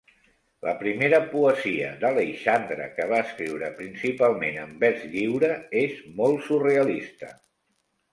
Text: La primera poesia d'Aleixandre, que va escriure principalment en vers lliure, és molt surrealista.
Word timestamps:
La 0.67 0.71
primera 0.77 1.17
poesia 1.33 1.89
d'Aleixandre, 2.03 2.87
que 2.95 3.05
va 3.11 3.19
escriure 3.25 3.69
principalment 3.81 4.57
en 4.63 4.73
vers 4.85 5.05
lliure, 5.11 5.51
és 5.83 6.01
molt 6.23 6.43
surrealista. 6.49 7.31